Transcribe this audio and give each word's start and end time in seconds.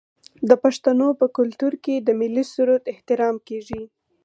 د 0.49 0.51
پښتنو 0.63 1.07
په 1.19 1.25
کلتور 1.37 1.73
کې 1.83 1.95
د 1.99 2.09
ملي 2.19 2.43
سرود 2.53 2.81
احترام 2.93 3.35
کیږي. 3.47 3.83